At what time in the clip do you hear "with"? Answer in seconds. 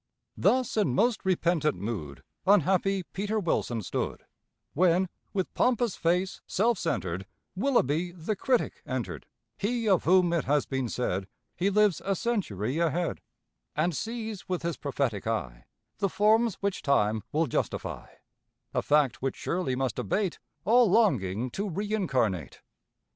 5.31-5.53, 14.49-14.63